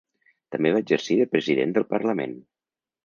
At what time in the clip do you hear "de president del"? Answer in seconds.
1.19-1.89